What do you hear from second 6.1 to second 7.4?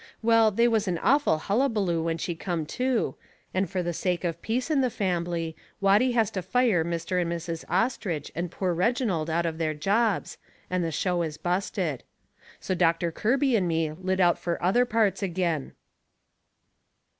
has to fire Mr. and